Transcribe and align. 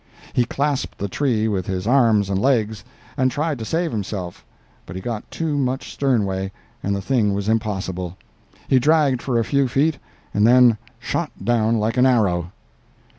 He 0.33 0.45
clasped 0.45 0.97
the 0.97 1.07
tree 1.07 1.47
with 1.47 1.67
his 1.67 1.85
arms 1.85 2.31
and 2.31 2.41
legs, 2.41 2.83
and 3.17 3.29
tried 3.29 3.59
to 3.59 3.65
save 3.65 3.91
himself, 3.91 4.43
but 4.87 4.95
he 4.95 4.99
had 4.99 5.03
got 5.05 5.29
too 5.29 5.55
much 5.59 5.93
sternway, 5.93 6.51
and 6.81 6.95
the 6.95 7.03
thing 7.03 7.35
was 7.35 7.47
impossible; 7.47 8.17
he 8.67 8.79
dragged 8.79 9.21
for 9.21 9.37
a 9.37 9.45
few 9.45 9.67
feet 9.67 9.99
and 10.33 10.47
then 10.47 10.79
shot 10.97 11.31
down 11.45 11.77
like 11.77 11.97
an 11.97 12.07
arrow. 12.07 12.51